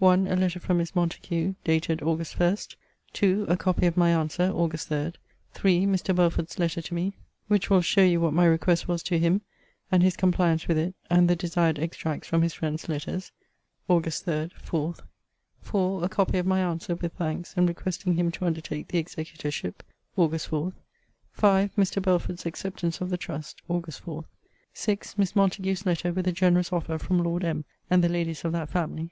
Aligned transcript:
1. 0.00 0.26
A 0.26 0.34
letter 0.34 0.58
from 0.58 0.78
Miss 0.78 0.96
Montague, 0.96 1.54
dated.... 1.62 2.00
Aug. 2.00 2.18
1. 2.40 2.58
2. 3.12 3.46
A 3.48 3.56
copy 3.56 3.86
of 3.86 3.96
my 3.96 4.10
answer........... 4.10 4.48
Aug. 4.50 4.72
3. 4.80 5.12
3. 5.54 5.86
Mr. 5.86 6.12
Belford's 6.12 6.58
Letter 6.58 6.82
to 6.82 6.92
me, 6.92 7.12
which 7.46 7.70
will 7.70 7.80
show 7.80 8.02
you 8.02 8.20
what 8.20 8.32
my 8.34 8.44
request 8.44 8.88
was 8.88 9.00
to 9.04 9.16
him, 9.16 9.42
and 9.92 10.02
his 10.02 10.16
compliance 10.16 10.66
with 10.66 10.76
it; 10.76 10.96
and 11.08 11.30
the 11.30 11.36
desired 11.36 11.78
ex 11.78 11.96
tracts 11.98 12.26
from 12.26 12.42
his 12.42 12.52
friend's 12.52 12.88
letters.... 12.88 13.30
Aug. 13.88 14.04
3, 14.12 14.50
4. 14.60 14.94
4. 15.62 16.04
A 16.04 16.08
copy 16.08 16.38
of 16.38 16.46
my 16.46 16.58
answer, 16.58 16.96
with 16.96 17.12
thanks; 17.12 17.54
and 17.56 17.68
re 17.68 17.74
questing 17.74 18.16
him 18.16 18.32
to 18.32 18.46
undertake 18.46 18.88
the 18.88 18.98
executor 18.98 19.52
ship.................. 19.52 19.84
Aug. 20.18 20.40
4. 20.44 20.72
5. 21.30 21.74
Mr. 21.76 22.02
Belford's 22.02 22.44
acceptance 22.44 23.00
of 23.00 23.08
the 23.08 23.16
trust.. 23.16 23.62
Aug. 23.70 23.86
4. 23.96 24.24
6. 24.74 25.16
Miss 25.16 25.36
Montague's 25.36 25.86
letter, 25.86 26.12
with 26.12 26.26
a 26.26 26.32
generous 26.32 26.72
offer 26.72 26.98
from 26.98 27.22
Lord 27.22 27.44
M. 27.44 27.64
and 27.88 28.02
the 28.02 28.08
Ladies 28.08 28.44
of 28.44 28.50
that 28.50 28.68
family 28.68 29.08